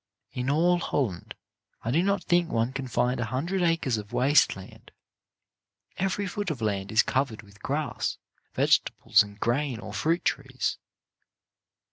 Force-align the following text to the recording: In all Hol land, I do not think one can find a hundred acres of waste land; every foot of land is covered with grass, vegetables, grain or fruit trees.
In 0.31 0.49
all 0.49 0.79
Hol 0.79 1.09
land, 1.09 1.35
I 1.83 1.91
do 1.91 2.01
not 2.01 2.23
think 2.23 2.49
one 2.49 2.73
can 2.73 2.87
find 2.87 3.19
a 3.19 3.25
hundred 3.25 3.61
acres 3.61 3.97
of 3.97 4.11
waste 4.11 4.55
land; 4.55 4.89
every 5.97 6.25
foot 6.25 6.49
of 6.49 6.59
land 6.59 6.91
is 6.91 7.03
covered 7.03 7.43
with 7.43 7.61
grass, 7.61 8.17
vegetables, 8.55 9.23
grain 9.39 9.79
or 9.79 9.93
fruit 9.93 10.25
trees. 10.25 10.79